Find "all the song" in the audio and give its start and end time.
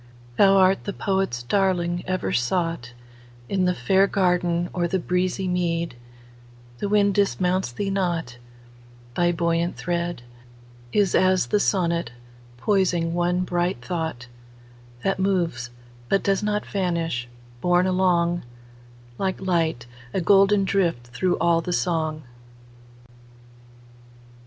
21.37-22.23